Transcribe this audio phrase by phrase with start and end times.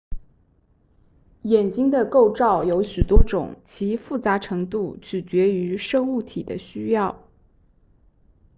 [1.43, 7.19] 眼睛的构造有许多种其复杂程度取决于生物体的需要